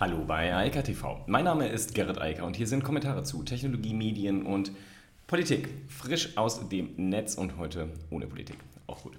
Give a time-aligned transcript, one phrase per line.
[0.00, 1.20] Hallo bei Eika TV.
[1.26, 4.72] Mein Name ist Gerrit Eiker und hier sind Kommentare zu Technologie, Medien und
[5.26, 5.68] Politik.
[5.88, 8.56] Frisch aus dem Netz und heute ohne Politik.
[8.86, 9.18] Auch gut.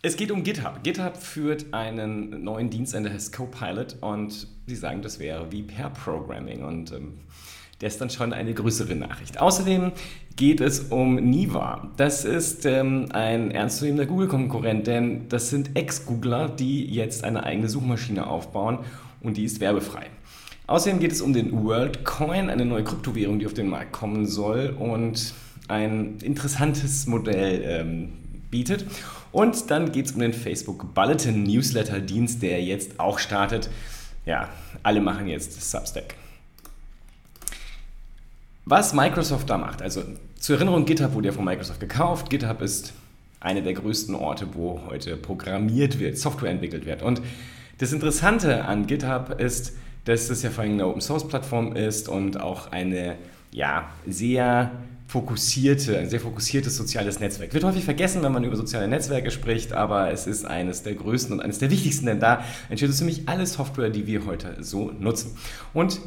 [0.00, 0.82] Es geht um GitHub.
[0.82, 5.62] GitHub führt einen neuen Dienst an, der heißt Copilot und sie sagen, das wäre wie
[5.62, 7.18] Pair Programming und ähm,
[7.80, 9.40] der ist dann schon eine größere Nachricht.
[9.40, 9.92] Außerdem
[10.36, 11.90] geht es um Niva.
[11.96, 18.26] Das ist ähm, ein ernstzunehmender Google-Konkurrent, denn das sind Ex-Googler, die jetzt eine eigene Suchmaschine
[18.26, 18.78] aufbauen
[19.20, 20.06] und die ist werbefrei.
[20.66, 24.74] Außerdem geht es um den WorldCoin, eine neue Kryptowährung, die auf den Markt kommen soll
[24.78, 25.32] und
[25.68, 28.12] ein interessantes Modell ähm,
[28.50, 28.84] bietet.
[29.32, 33.68] Und dann geht es um den Facebook Bulletin Newsletter Dienst, der jetzt auch startet.
[34.24, 34.48] Ja,
[34.82, 36.14] alle machen jetzt Substack.
[38.68, 40.02] Was Microsoft da macht, also
[40.40, 42.30] zur Erinnerung, GitHub wurde ja von Microsoft gekauft.
[42.30, 42.94] GitHub ist
[43.38, 47.00] einer der größten Orte, wo heute programmiert wird, Software entwickelt wird.
[47.00, 47.22] Und
[47.78, 49.74] das Interessante an GitHub ist,
[50.04, 53.14] dass es ja vor allem eine Open Source Plattform ist und auch eine
[53.52, 54.72] ja, sehr
[55.06, 57.54] fokussierte, ein sehr fokussiertes soziales Netzwerk.
[57.54, 61.34] Wird häufig vergessen, wenn man über soziale Netzwerke spricht, aber es ist eines der größten
[61.34, 65.36] und eines der wichtigsten, denn da entsteht ziemlich alle Software, die wir heute so nutzen.
[65.72, 66.00] Und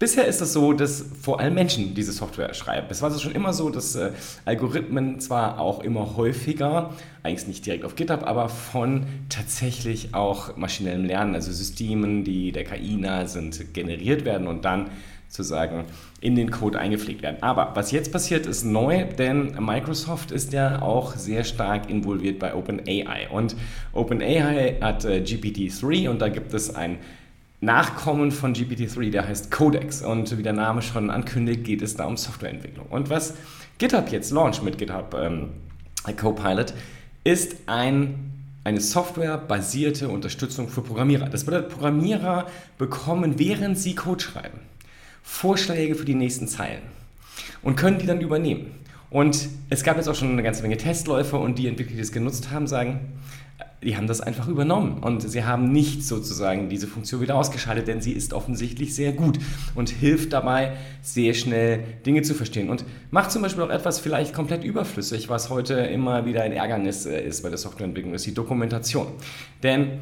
[0.00, 2.86] Bisher ist es so, dass vor allem Menschen diese Software schreiben.
[2.88, 4.12] Es war schon immer so, dass äh,
[4.46, 11.04] Algorithmen zwar auch immer häufiger, eigentlich nicht direkt auf GitHub, aber von tatsächlich auch maschinellem
[11.04, 14.86] Lernen, also Systemen, die der KI nahe sind, generiert werden und dann
[15.28, 15.84] sozusagen
[16.22, 17.36] in den Code eingepflegt werden.
[17.42, 22.54] Aber was jetzt passiert, ist neu, denn Microsoft ist ja auch sehr stark involviert bei
[22.54, 23.28] OpenAI.
[23.30, 23.54] Und
[23.92, 26.96] OpenAI hat äh, GPT-3 und da gibt es ein
[27.60, 30.02] Nachkommen von GPT-3, der heißt Codex.
[30.02, 32.86] Und wie der Name schon ankündigt, geht es da um Softwareentwicklung.
[32.86, 33.34] Und was
[33.78, 35.48] GitHub jetzt launcht mit GitHub ähm,
[36.16, 36.72] Copilot,
[37.24, 38.32] ist ein,
[38.64, 41.28] eine softwarebasierte Unterstützung für Programmierer.
[41.28, 42.46] Das bedeutet, Programmierer
[42.78, 44.58] bekommen, während sie Code schreiben,
[45.22, 46.82] Vorschläge für die nächsten Zeilen
[47.62, 48.72] und können die dann übernehmen.
[49.10, 52.12] Und es gab jetzt auch schon eine ganze Menge Testläufe und die Entwickler, die das
[52.12, 53.00] genutzt haben, sagen,
[53.82, 58.02] die haben das einfach übernommen und sie haben nicht sozusagen diese Funktion wieder ausgeschaltet, denn
[58.02, 59.38] sie ist offensichtlich sehr gut
[59.74, 64.34] und hilft dabei, sehr schnell Dinge zu verstehen und macht zum Beispiel auch etwas vielleicht
[64.34, 68.34] komplett überflüssig, was heute immer wieder ein Ärgernis äh, ist bei der Softwareentwicklung, ist die
[68.34, 69.06] Dokumentation.
[69.62, 70.00] Denn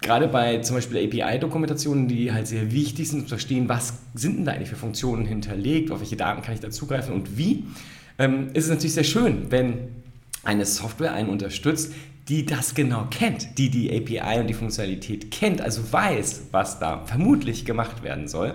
[0.00, 4.44] gerade bei zum Beispiel API-Dokumentationen, die halt sehr wichtig sind, zu verstehen, was sind denn
[4.46, 7.64] da eigentlich für Funktionen hinterlegt, auf welche Daten kann ich da zugreifen und wie,
[8.18, 9.88] ähm, ist es natürlich sehr schön, wenn
[10.44, 11.92] eine Software einen unterstützt,
[12.28, 17.04] die das genau kennt, die die API und die Funktionalität kennt, also weiß, was da
[17.04, 18.54] vermutlich gemacht werden soll.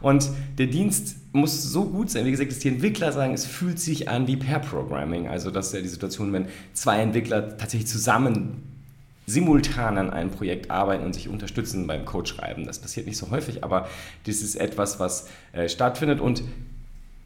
[0.00, 3.80] Und der Dienst muss so gut sein, wie gesagt, dass die Entwickler sagen, es fühlt
[3.80, 7.88] sich an wie Pair Programming, also das ist ja die Situation, wenn zwei Entwickler tatsächlich
[7.88, 8.62] zusammen
[9.26, 12.64] simultan an einem Projekt arbeiten und sich unterstützen beim Code schreiben.
[12.64, 13.88] Das passiert nicht so häufig, aber
[14.24, 16.42] das ist etwas, was äh, stattfindet und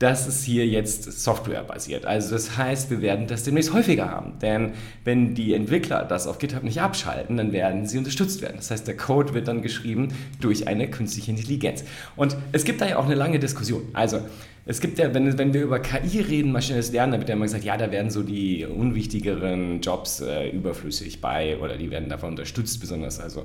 [0.02, 2.06] das ist hier jetzt softwarebasiert.
[2.06, 4.32] Also das heißt, wir werden das demnächst häufiger haben.
[4.42, 4.72] Denn
[5.04, 8.56] wenn die Entwickler das auf GitHub nicht abschalten, dann werden sie unterstützt werden.
[8.56, 10.08] Das heißt, der Code wird dann geschrieben
[10.40, 11.84] durch eine künstliche Intelligenz.
[12.16, 13.82] Und es gibt da ja auch eine lange Diskussion.
[13.92, 14.22] Also
[14.66, 17.44] es gibt ja, wenn, wenn wir über KI reden, maschinelles Lernen, da wird ja immer
[17.44, 22.30] gesagt, ja, da werden so die unwichtigeren Jobs äh, überflüssig bei oder die werden davon
[22.30, 23.44] unterstützt, besonders also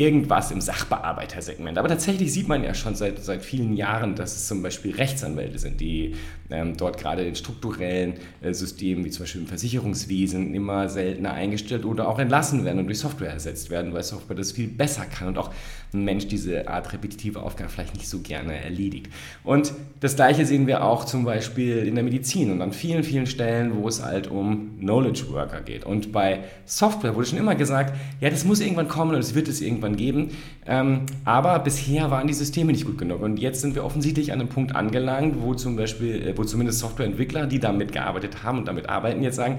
[0.00, 1.76] irgendwas im Sachbearbeitersegment.
[1.76, 5.58] Aber tatsächlich sieht man ja schon seit, seit vielen Jahren, dass es zum Beispiel Rechtsanwälte
[5.58, 6.14] sind, die
[6.50, 11.84] ähm, dort gerade in strukturellen äh, Systemen, wie zum Beispiel im Versicherungswesen, immer seltener eingestellt
[11.84, 15.28] oder auch entlassen werden und durch Software ersetzt werden, weil Software das viel besser kann
[15.28, 15.50] und auch
[15.92, 19.08] ein Mensch diese Art repetitive Aufgabe vielleicht nicht so gerne erledigt.
[19.44, 23.26] Und das Gleiche sehen wir auch zum Beispiel in der Medizin und an vielen, vielen
[23.26, 25.84] Stellen, wo es halt um Knowledge Worker geht.
[25.84, 29.48] Und bei Software wurde schon immer gesagt, ja, das muss irgendwann kommen und es wird
[29.48, 30.30] es irgendwann geben.
[30.66, 33.22] Ähm, aber bisher waren die Systeme nicht gut genug.
[33.22, 36.80] Und jetzt sind wir offensichtlich an einem Punkt angelangt, wo zum Beispiel, äh, wo zumindest
[36.80, 39.58] Softwareentwickler, die damit gearbeitet haben und damit arbeiten, jetzt sagen,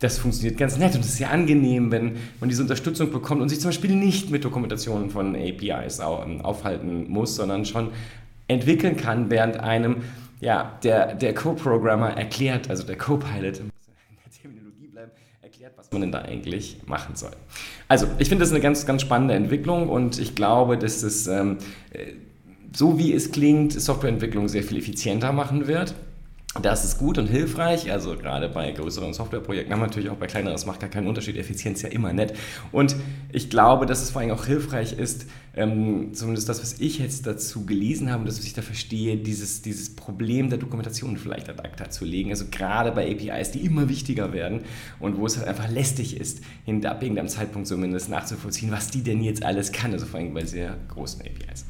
[0.00, 3.48] das funktioniert ganz nett und es ist sehr angenehm, wenn man diese Unterstützung bekommt und
[3.48, 7.90] sich zum Beispiel nicht mit Dokumentationen von APIs ähm, aufhalten muss, sondern schon
[8.48, 10.02] entwickeln kann, während einem
[10.40, 15.12] ja, der, der Co-Programmer erklärt, also der Co-Pilot, in der Terminologie bleiben,
[15.46, 17.30] erklärt, was man denn da eigentlich machen soll.
[17.88, 21.58] Also, ich finde das eine ganz, ganz spannende Entwicklung und ich glaube, dass es, ähm,
[21.92, 22.12] äh,
[22.74, 25.94] so wie es klingt, Softwareentwicklung sehr viel effizienter machen wird
[26.62, 30.54] Das ist gut und hilfreich, also gerade bei größeren Softwareprojekten, aber natürlich auch bei kleineren,
[30.54, 32.34] das macht gar keinen Unterschied, Effizienz ja immer nett.
[32.72, 32.96] Und
[33.32, 37.26] ich glaube, dass es vor allem auch hilfreich ist, ähm, zumindest das, was ich jetzt
[37.26, 41.62] dazu gelesen habe, das, was ich da verstehe, dieses, dieses Problem der Dokumentation vielleicht ad
[41.62, 42.30] acta zu legen.
[42.30, 44.60] Also gerade bei APIs, die immer wichtiger werden
[45.00, 46.40] und wo es halt einfach lästig ist,
[46.84, 50.44] ab irgendeinem Zeitpunkt zumindest nachzuvollziehen, was die denn jetzt alles kann, also vor allem bei
[50.44, 51.64] sehr großen APIs.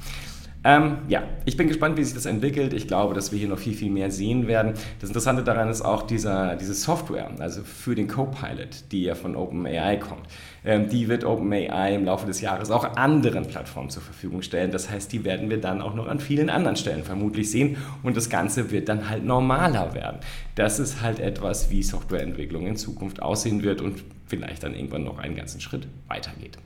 [0.67, 2.73] Ähm, ja, ich bin gespannt, wie sich das entwickelt.
[2.73, 4.75] Ich glaube, dass wir hier noch viel, viel mehr sehen werden.
[4.99, 9.37] Das Interessante daran ist auch dieser, diese Software, also für den Copilot, die ja von
[9.37, 10.27] OpenAI kommt.
[10.65, 14.73] Ähm, die wird OpenAI im Laufe des Jahres auch anderen Plattformen zur Verfügung stellen.
[14.73, 18.17] Das heißt, die werden wir dann auch noch an vielen anderen Stellen vermutlich sehen und
[18.17, 20.19] das Ganze wird dann halt normaler werden.
[20.57, 25.19] Das ist halt etwas, wie Softwareentwicklung in Zukunft aussehen wird und vielleicht dann irgendwann noch
[25.19, 26.59] einen ganzen Schritt weitergeht.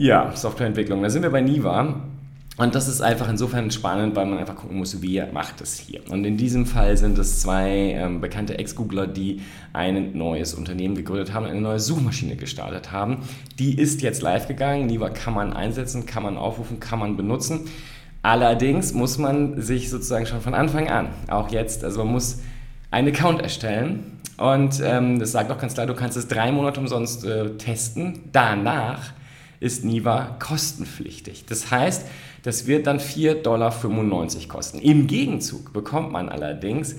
[0.00, 1.02] Ja, Softwareentwicklung.
[1.02, 2.02] Da sind wir bei Niva.
[2.56, 6.02] Und das ist einfach insofern spannend, weil man einfach gucken muss, wie macht es hier.
[6.08, 9.42] Und in diesem Fall sind es zwei ähm, bekannte Ex-Googler, die
[9.72, 13.18] ein neues Unternehmen gegründet haben, eine neue Suchmaschine gestartet haben.
[13.58, 14.86] Die ist jetzt live gegangen.
[14.86, 17.62] Niva kann man einsetzen, kann man aufrufen, kann man benutzen.
[18.22, 22.40] Allerdings muss man sich sozusagen schon von Anfang an, auch jetzt, also man muss
[22.92, 24.20] einen Account erstellen.
[24.36, 28.20] Und ähm, das sagt auch ganz klar, du kannst es drei Monate umsonst äh, testen.
[28.30, 29.12] Danach
[29.60, 31.44] ist NIVA kostenpflichtig.
[31.46, 32.06] Das heißt,
[32.42, 33.72] das wird dann 4,95 Dollar
[34.48, 34.78] kosten.
[34.78, 36.96] Im Gegenzug bekommt man allerdings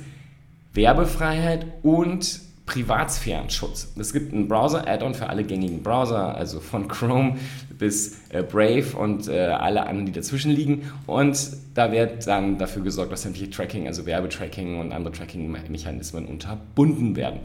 [0.74, 3.94] Werbefreiheit und Privatsphärenschutz.
[3.98, 7.38] Es gibt ein Browser-Add-on für alle gängigen Browser, also von Chrome
[7.80, 10.84] bis äh, Brave und äh, alle anderen, die dazwischen liegen.
[11.08, 17.16] Und da wird dann dafür gesorgt, dass sämtliche Tracking, also Werbetracking und andere Tracking-Mechanismen unterbunden
[17.16, 17.40] werden.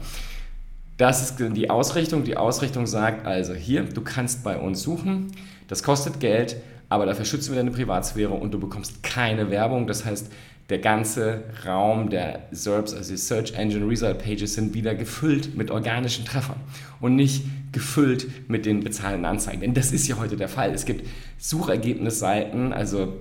[0.97, 2.23] Das ist die Ausrichtung.
[2.23, 5.31] Die Ausrichtung sagt also hier, du kannst bei uns suchen,
[5.67, 6.57] das kostet Geld,
[6.87, 9.87] aber dafür schützen wir deine Privatsphäre und du bekommst keine Werbung.
[9.87, 10.31] Das heißt,
[10.69, 15.69] der ganze Raum der SERPs, also die Search Engine Result Pages, sind wieder gefüllt mit
[15.69, 16.59] organischen Treffern
[17.01, 19.61] und nicht gefüllt mit den bezahlten Anzeigen.
[19.61, 20.73] Denn das ist ja heute der Fall.
[20.73, 21.05] Es gibt
[21.37, 23.13] Suchergebnisseiten, also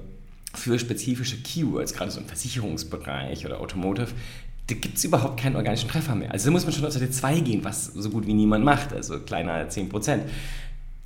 [0.55, 4.13] für spezifische Keywords, gerade so im Versicherungsbereich oder Automotive,
[4.67, 6.33] da gibt es überhaupt keinen organischen Treffer mehr.
[6.33, 8.93] Also da muss man schon auf Seite 2 gehen, was so gut wie niemand macht,
[8.93, 10.21] also kleiner als 10%.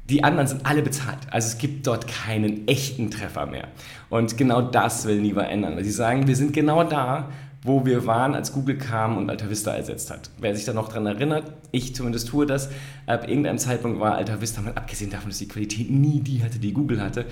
[0.09, 1.19] Die anderen sind alle bezahlt.
[1.31, 3.69] Also es gibt dort keinen echten Treffer mehr.
[4.11, 7.29] Und genau das will Niva ändern, weil sie sagen, wir sind genau da,
[7.63, 10.31] wo wir waren, als Google kam und Alta Vista ersetzt hat.
[10.39, 12.71] Wer sich da noch daran erinnert, ich zumindest tue das,
[13.07, 16.59] ab irgendeinem Zeitpunkt war Alta Vista, mal abgesehen davon, dass die Qualität nie die hatte,
[16.61, 17.27] die Google hatte,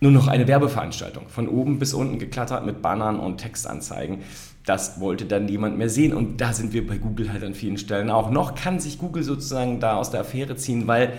[0.00, 1.28] nur noch eine Werbeveranstaltung.
[1.28, 4.18] Von oben bis unten geklattert mit Bannern und Textanzeigen
[4.68, 6.12] das wollte dann niemand mehr sehen.
[6.12, 8.30] Und da sind wir bei Google halt an vielen Stellen auch.
[8.30, 11.14] Noch kann sich Google sozusagen da aus der Affäre ziehen, weil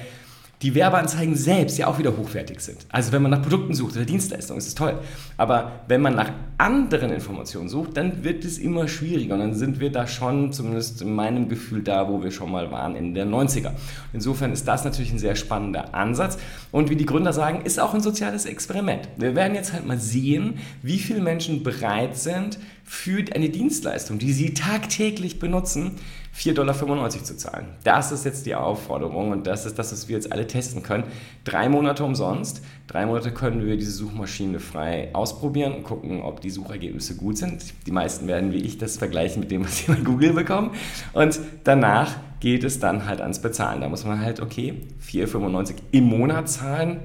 [0.61, 2.85] die Werbeanzeigen selbst ja auch wieder hochwertig sind.
[2.89, 4.99] Also wenn man nach Produkten sucht oder Dienstleistungen, ist es toll.
[5.37, 9.35] Aber wenn man nach anderen Informationen sucht, dann wird es immer schwieriger.
[9.35, 12.71] Und dann sind wir da schon, zumindest in meinem Gefühl, da, wo wir schon mal
[12.71, 13.71] waren in der 90er.
[14.11, 16.37] Insofern ist das natürlich ein sehr spannender Ansatz.
[16.71, 19.07] Und wie die Gründer sagen, ist auch ein soziales Experiment.
[19.15, 24.33] Wir werden jetzt halt mal sehen, wie viele Menschen bereit sind, für eine Dienstleistung, die
[24.33, 25.91] sie tagtäglich benutzen,
[26.39, 27.67] 4,95 Dollar zu zahlen.
[27.83, 31.03] Das ist jetzt die Aufforderung und das ist das, was wir jetzt alle testen können.
[31.43, 32.61] Drei Monate umsonst.
[32.87, 37.73] Drei Monate können wir diese Suchmaschine frei ausprobieren und gucken, ob die Suchergebnisse gut sind.
[37.85, 40.71] Die meisten werden wie ich das vergleichen mit dem, was sie bei Google bekommen.
[41.11, 43.81] Und danach geht es dann halt ans Bezahlen.
[43.81, 44.75] Da muss man halt, okay,
[45.05, 47.01] 4,95 im Monat zahlen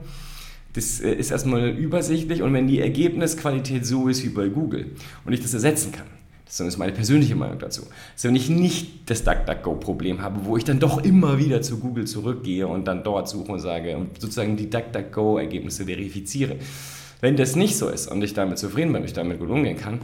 [0.75, 4.91] das äh, ist erstmal übersichtlich und wenn die Ergebnisqualität so ist wie bei Google
[5.25, 6.07] und ich das ersetzen kann,
[6.61, 7.83] das ist meine persönliche Meinung dazu.
[8.15, 12.07] Also wenn ich nicht das DuckDuckGo-Problem habe, wo ich dann doch immer wieder zu Google
[12.07, 16.57] zurückgehe und dann dort suche und sage und sozusagen die DuckDuckGo-Ergebnisse verifiziere.
[17.21, 20.01] Wenn das nicht so ist und ich damit zufrieden bin, ich damit gut umgehen kann,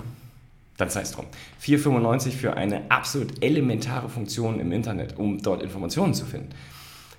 [0.76, 1.26] dann sei es drum.
[1.62, 6.50] 4,95 für eine absolut elementare Funktion im Internet, um dort Informationen zu finden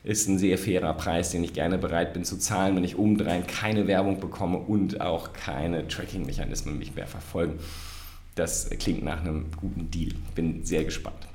[0.03, 3.46] ist ein sehr fairer Preis, den ich gerne bereit bin zu zahlen, wenn ich obendrein
[3.46, 7.60] keine Werbung bekomme und auch keine Tracking-Mechanismen mich mehr verfolgen.
[8.35, 10.13] Das klingt nach einem guten Deal.
[10.35, 11.27] Bin sehr gespannt.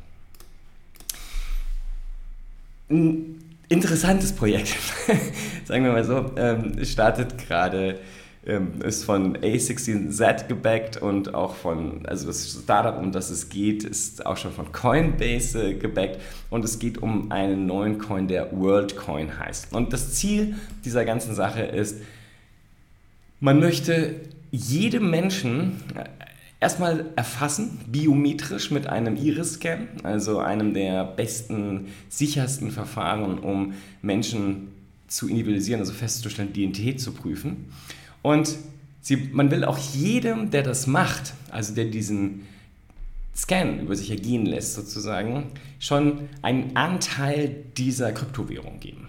[2.89, 4.69] Ein interessantes Projekt,
[5.65, 7.99] sagen wir mal so, ähm, startet gerade
[8.47, 13.83] ähm, ist von A16Z gebackt und auch von, also das Startup, um das es geht,
[13.83, 18.53] ist auch schon von Coinbase äh, gebackt und es geht um einen neuen Coin, der
[18.53, 19.73] WorldCoin heißt.
[19.73, 22.01] Und das Ziel dieser ganzen Sache ist,
[23.41, 24.15] man möchte
[24.53, 25.83] jedem Menschen
[26.61, 34.69] erstmal erfassen, biometrisch mit einem Iris-Scan, also einem der besten, sichersten Verfahren, um Menschen
[35.09, 37.67] zu individualisieren, also festzustellen, Identität zu prüfen.
[38.23, 38.57] Und
[39.01, 42.43] sie, man will auch jedem, der das macht, also der diesen
[43.35, 49.09] Scan über sich ergehen lässt, sozusagen, schon einen Anteil dieser Kryptowährung geben.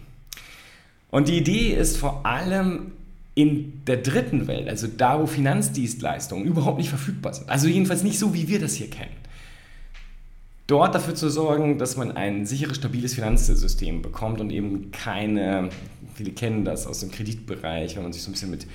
[1.10, 2.92] Und die Idee ist vor allem
[3.38, 8.18] in der dritten Welt, also da, wo Finanzdienstleistungen überhaupt nicht verfügbar sind, also jedenfalls nicht
[8.18, 9.16] so, wie wir das hier kennen,
[10.66, 15.70] dort dafür zu sorgen, dass man ein sicheres, stabiles Finanzsystem bekommt und eben keine,
[16.16, 18.66] viele kennen das aus dem Kreditbereich, wenn man sich so ein bisschen mit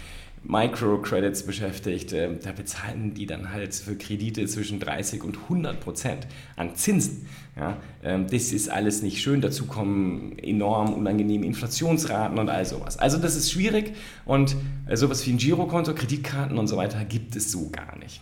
[0.45, 6.27] Microcredits beschäftigt, äh, da bezahlen die dann halt für Kredite zwischen 30 und 100 Prozent
[6.57, 7.27] an Zinsen.
[7.57, 9.41] Ja, ähm, das ist alles nicht schön.
[9.41, 12.99] Dazu kommen enorm unangenehme Inflationsraten und all sowas.
[12.99, 13.95] Also das ist schwierig
[14.25, 14.57] und
[14.87, 18.21] äh, sowas wie ein Girokonto, Kreditkarten und so weiter gibt es so gar nicht.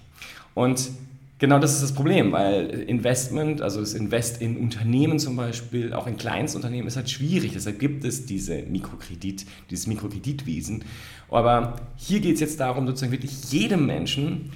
[0.55, 0.91] Und
[1.41, 6.07] Genau das ist das Problem, weil Investment, also das Invest in Unternehmen zum Beispiel, auch
[6.07, 7.53] in Kleinstunternehmen, ist halt schwierig.
[7.55, 10.85] Deshalb gibt es diese Mikrokredit, dieses Mikrokreditwesen.
[11.31, 14.51] Aber hier geht es jetzt darum, sozusagen wirklich jedem Menschen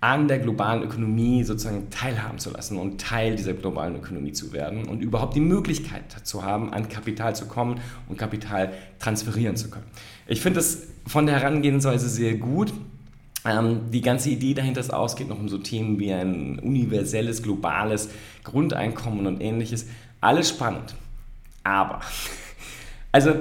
[0.00, 4.84] an der globalen Ökonomie sozusagen teilhaben zu lassen und Teil dieser globalen Ökonomie zu werden
[4.84, 9.86] und überhaupt die Möglichkeit zu haben, an Kapital zu kommen und Kapital transferieren zu können.
[10.26, 12.74] Ich finde das von der Herangehensweise sehr gut.
[13.46, 17.42] Ähm, die ganze Idee dahinter ist aus, geht noch um so Themen wie ein universelles,
[17.42, 18.10] globales
[18.42, 19.86] Grundeinkommen und ähnliches.
[20.20, 20.94] Alles spannend.
[21.62, 22.00] Aber,
[23.12, 23.34] also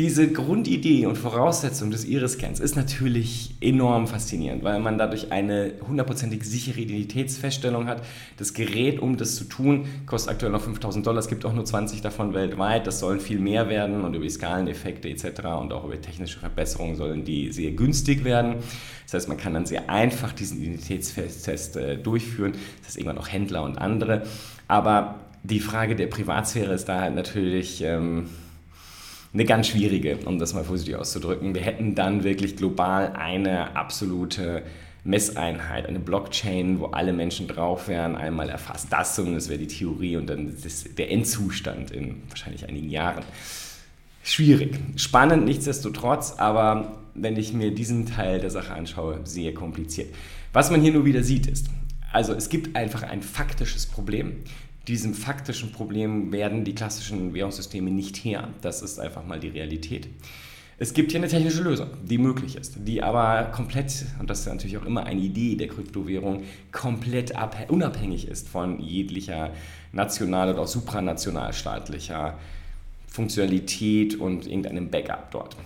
[0.00, 6.42] diese Grundidee und Voraussetzung des Iris-Scans ist natürlich enorm faszinierend, weil man dadurch eine hundertprozentig
[6.42, 8.02] sichere Identitätsfeststellung hat.
[8.38, 11.18] Das Gerät, um das zu tun, kostet aktuell noch 5000 Dollar.
[11.18, 12.86] Es gibt auch nur 20 davon weltweit.
[12.86, 15.40] Das sollen viel mehr werden und über die Skaleneffekte etc.
[15.60, 18.54] und auch über technische Verbesserungen sollen die sehr günstig werden.
[19.04, 22.52] Das heißt, man kann dann sehr einfach diesen Identitätstest äh, durchführen.
[22.78, 24.22] Das heißt, immer noch Händler und andere.
[24.66, 27.82] Aber die Frage der Privatsphäre ist da halt natürlich...
[27.82, 28.30] Ähm,
[29.32, 31.54] eine ganz schwierige, um das mal vorsichtig auszudrücken.
[31.54, 34.62] Wir hätten dann wirklich global eine absolute
[35.04, 38.88] Messeinheit, eine Blockchain, wo alle Menschen drauf wären, einmal erfasst.
[38.90, 40.52] Das zumindest wäre die Theorie und dann
[40.98, 43.24] der Endzustand in wahrscheinlich einigen Jahren.
[44.22, 44.78] Schwierig.
[44.96, 50.14] Spannend nichtsdestotrotz, aber wenn ich mir diesen Teil der Sache anschaue, sehr kompliziert.
[50.52, 51.68] Was man hier nur wieder sieht ist,
[52.12, 54.42] also es gibt einfach ein faktisches Problem
[54.88, 58.48] diesem faktischen Problem werden die klassischen Währungssysteme nicht her.
[58.62, 60.08] Das ist einfach mal die Realität.
[60.78, 64.46] Es gibt hier eine technische Lösung, die möglich ist, die aber komplett, und das ist
[64.46, 67.34] natürlich auch immer eine Idee der Kryptowährung, komplett
[67.68, 69.50] unabhängig ist von jeglicher
[69.92, 72.38] national- oder supranationalstaatlicher
[73.08, 75.56] Funktionalität und irgendeinem Backup dort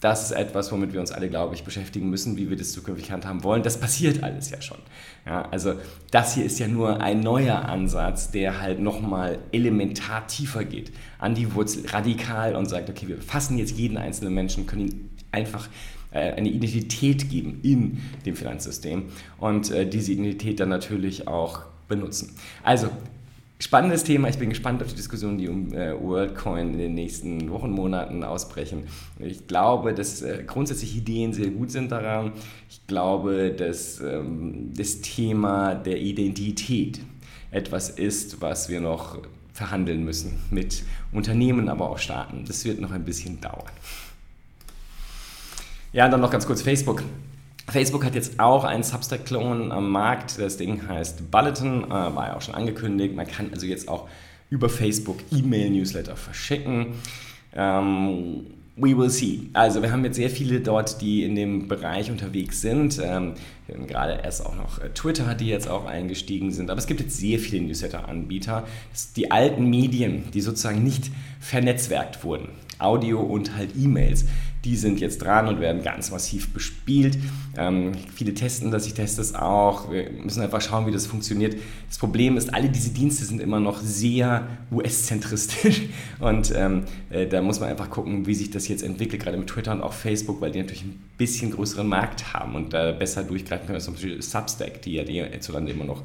[0.00, 3.10] das ist etwas, womit wir uns alle, glaube ich, beschäftigen müssen, wie wir das zukünftig
[3.10, 3.62] handhaben wollen.
[3.62, 4.78] Das passiert alles ja schon.
[5.24, 5.74] Ja, also
[6.10, 11.34] das hier ist ja nur ein neuer Ansatz, der halt nochmal elementar tiefer geht, an
[11.34, 15.68] die Wurzel, radikal und sagt, okay, wir fassen jetzt jeden einzelnen Menschen, können ihn einfach
[16.12, 19.04] äh, eine Identität geben in dem Finanzsystem
[19.38, 22.36] und äh, diese Identität dann natürlich auch benutzen.
[22.62, 22.88] Also
[23.58, 24.28] Spannendes Thema.
[24.28, 28.22] Ich bin gespannt auf die Diskussionen, die um äh, WorldCoin in den nächsten Wochen, Monaten
[28.22, 28.84] ausbrechen.
[29.18, 32.32] Ich glaube, dass äh, grundsätzlich Ideen sehr gut sind daran.
[32.68, 37.00] Ich glaube, dass ähm, das Thema der Identität
[37.50, 39.22] etwas ist, was wir noch
[39.54, 42.44] verhandeln müssen mit Unternehmen, aber auch Staaten.
[42.46, 43.72] Das wird noch ein bisschen dauern.
[45.94, 47.02] Ja, und dann noch ganz kurz Facebook.
[47.68, 50.38] Facebook hat jetzt auch einen Substack-Klon am Markt.
[50.38, 53.14] Das Ding heißt Bulletin, äh, war ja auch schon angekündigt.
[53.14, 54.08] Man kann also jetzt auch
[54.50, 56.94] über Facebook E-Mail-Newsletter verschicken.
[57.54, 58.46] Ähm,
[58.76, 59.48] we will see.
[59.54, 63.00] Also wir haben jetzt sehr viele dort, die in dem Bereich unterwegs sind.
[63.02, 63.34] Ähm,
[63.88, 66.70] gerade erst auch noch äh, Twitter, die jetzt auch eingestiegen sind.
[66.70, 68.64] Aber es gibt jetzt sehr viele Newsletter-Anbieter.
[69.16, 74.26] Die alten Medien, die sozusagen nicht vernetzwerkt wurden, Audio und halt E-Mails,
[74.66, 77.16] die sind jetzt dran und werden ganz massiv bespielt.
[77.56, 79.92] Ähm, viele testen das, ich teste es auch.
[79.92, 81.56] Wir müssen einfach schauen, wie das funktioniert.
[81.88, 85.82] Das Problem ist, alle diese Dienste sind immer noch sehr US-zentristisch
[86.20, 89.46] und ähm, äh, da muss man einfach gucken, wie sich das jetzt entwickelt, gerade mit
[89.46, 93.22] Twitter und auch Facebook, weil die natürlich ein bisschen größeren Markt haben und da besser
[93.22, 96.02] durchgreifen können, zum Beispiel Substack, die ja hierzulande immer noch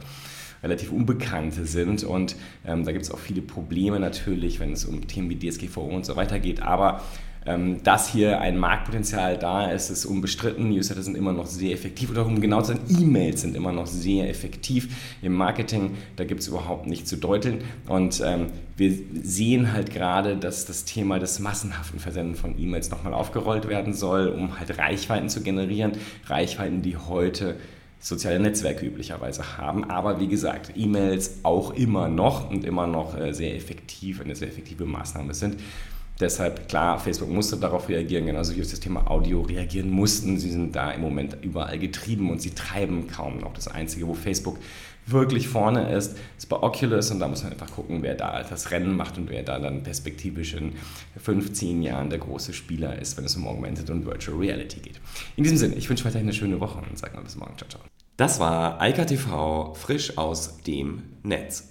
[0.62, 2.04] relativ unbekannte sind.
[2.04, 5.82] Und ähm, da gibt es auch viele Probleme natürlich, wenn es um Themen wie DSGVO
[5.82, 6.62] und so weiter geht.
[6.62, 7.02] Aber
[7.46, 10.70] ähm, dass hier ein Marktpotenzial da ist, ist unbestritten.
[10.70, 13.88] Newsletter sind immer noch sehr effektiv oder um genau zu sein, E-Mails sind immer noch
[13.88, 15.98] sehr effektiv im Marketing.
[16.18, 17.64] Da gibt es überhaupt nichts zu deuteln.
[17.88, 18.94] Und ähm, wir
[19.24, 24.28] sehen halt gerade, dass das Thema des massenhaften Versenden von E-Mails nochmal aufgerollt werden soll,
[24.28, 25.94] um halt Reichweiten zu generieren.
[26.28, 27.56] Reichweiten, die heute
[28.02, 29.90] soziale Netzwerke üblicherweise haben.
[29.90, 34.48] Aber wie gesagt, E-Mails auch immer noch und immer noch äh, sehr effektiv, eine sehr
[34.48, 35.58] effektive Maßnahme sind.
[36.22, 40.38] Deshalb, klar, Facebook musste darauf reagieren, genauso wie auf das Thema Audio reagieren mussten.
[40.38, 43.54] Sie sind da im Moment überall getrieben und sie treiben kaum noch.
[43.54, 44.60] Das Einzige, wo Facebook
[45.08, 48.70] wirklich vorne ist, ist bei Oculus und da muss man einfach gucken, wer da das
[48.70, 50.74] Rennen macht und wer da dann perspektivisch in
[51.18, 55.02] 15 Jahren der große Spieler ist, wenn es um Augmented und Virtual Reality geht.
[55.36, 57.58] In diesem Sinne, ich wünsche weiterhin eine schöne Woche und sage mal bis morgen.
[57.58, 57.82] Ciao, ciao.
[58.18, 61.71] Das war Eika TV frisch aus dem Netz.